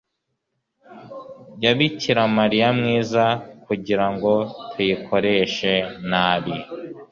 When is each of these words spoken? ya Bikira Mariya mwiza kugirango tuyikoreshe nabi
ya 1.63 1.71
Bikira 1.77 2.23
Mariya 2.37 2.67
mwiza 2.79 3.23
kugirango 3.65 4.31
tuyikoreshe 4.69 5.73
nabi 6.09 6.55